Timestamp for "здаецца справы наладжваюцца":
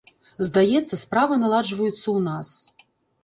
0.47-1.99